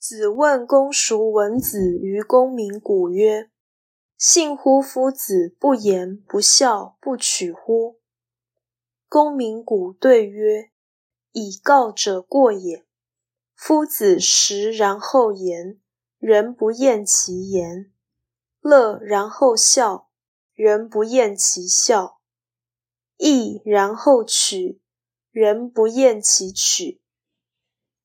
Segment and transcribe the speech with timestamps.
[0.00, 3.50] 子问公叔文子于公明古曰
[4.16, 7.98] ：“信乎夫子不言不孝不取乎？”
[9.10, 10.70] 公明古对曰
[11.32, 12.86] ：“以告者过也。
[13.56, 15.80] 夫子食然后言，
[16.18, 17.90] 人不厌其言；
[18.60, 20.10] 乐然后笑，
[20.54, 22.20] 人不厌其笑；
[23.16, 24.80] 义然后取，
[25.32, 27.00] 人不厌其取。”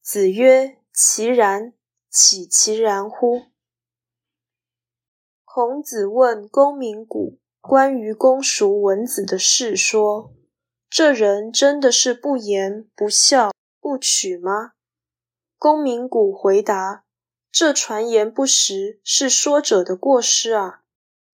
[0.01, 1.73] 子曰：“其然。”
[2.15, 3.47] 岂其然乎？
[5.43, 10.31] 孔子问公明谷关于公叔文子的事，说
[10.87, 14.73] ：“这人真的是不言不笑不取吗？”
[15.57, 17.03] 公明谷回答
[17.51, 20.81] ：“这传言不实，是说者的过失啊！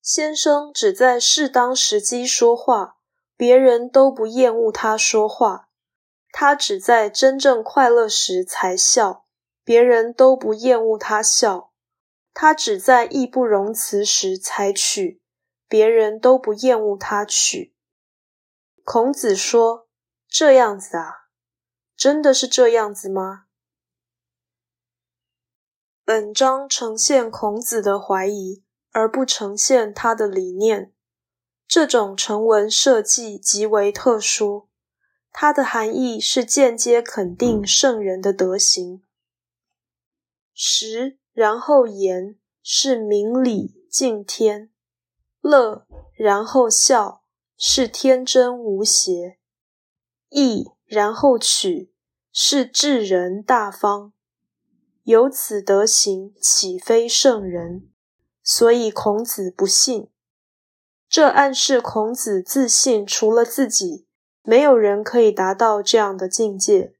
[0.01, 2.95] 先生只在适当时机说话，
[3.35, 5.67] 别人都不厌恶他说话；
[6.31, 9.25] 他只在真正快乐时才笑。”
[9.69, 11.71] 别人都不厌恶他笑，
[12.33, 15.19] 他只在义不容辞时才取；
[15.67, 17.75] 别人都不厌恶他取。
[18.83, 19.87] 孔子说
[20.27, 21.13] ：“这样子啊，
[21.95, 23.43] 真的是这样子吗？”
[26.03, 30.91] 本章呈现孔子的怀疑，而不呈现他的理念。
[31.67, 34.67] 这种成文设计极为特殊，
[35.31, 39.03] 它的含义是间接肯定圣人的德行。
[40.61, 44.69] 食然后言是明理敬天，
[45.39, 47.23] 乐然后笑
[47.55, 49.39] 是天真无邪，
[50.27, 51.93] 义然后取
[52.33, 54.11] 是智人大方。
[55.03, 57.87] 有此德行，岂非圣人？
[58.43, 60.09] 所以孔子不信。
[61.07, 64.05] 这暗示孔子自信，除了自己，
[64.43, 66.93] 没有人可以达到这样的境界。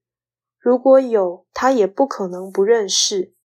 [0.57, 3.35] 如果有，他也不可能不认识。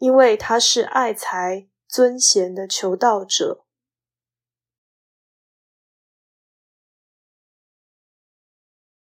[0.00, 3.64] 因为他是爱才尊贤的求道者。